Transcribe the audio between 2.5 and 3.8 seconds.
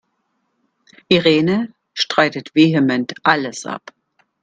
vehement alles